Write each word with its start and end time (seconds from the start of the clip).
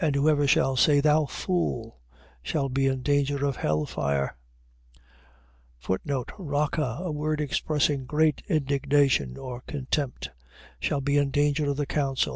And 0.00 0.14
whosoever 0.14 0.46
shall 0.46 0.76
say, 0.76 1.00
Thou 1.00 1.24
fool, 1.26 1.98
shall 2.40 2.68
be 2.68 2.86
in 2.86 3.02
danger 3.02 3.44
of 3.44 3.56
hell 3.56 3.84
fire. 3.84 4.36
Raca.. 5.88 6.98
.A 7.02 7.10
word 7.10 7.40
expressing 7.40 8.04
great 8.04 8.44
indignation 8.48 9.36
or 9.36 9.62
contempt. 9.62 10.30
Shall 10.78 11.00
be 11.00 11.16
in 11.16 11.32
danger 11.32 11.68
of 11.68 11.78
the 11.78 11.84
council. 11.84 12.34